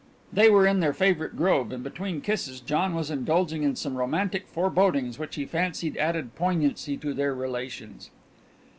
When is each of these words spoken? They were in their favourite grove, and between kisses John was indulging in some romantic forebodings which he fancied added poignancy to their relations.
They 0.33 0.49
were 0.49 0.65
in 0.65 0.79
their 0.79 0.93
favourite 0.95 1.35
grove, 1.35 1.71
and 1.71 1.83
between 1.83 2.21
kisses 2.21 2.59
John 2.59 2.95
was 2.95 3.11
indulging 3.11 3.61
in 3.61 3.75
some 3.75 3.93
romantic 3.95 4.47
forebodings 4.47 5.19
which 5.19 5.35
he 5.35 5.45
fancied 5.45 5.95
added 5.95 6.33
poignancy 6.33 6.97
to 6.97 7.13
their 7.13 7.35
relations. 7.35 8.09